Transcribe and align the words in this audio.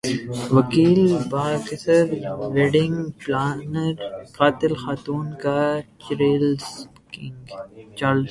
وکیل 0.55 1.01
boxer 1.31 2.05
wedding 2.53 2.95
planner 3.19 3.95
قاتل 4.37 4.73
خاتون 4.81 5.25
کا 5.43 5.59
چڑیلز 6.03 6.63
گینگ 7.13 7.39